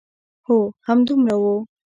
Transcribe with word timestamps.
هو، 0.45 0.57
همدومره 0.87 1.35
و. 1.41 1.45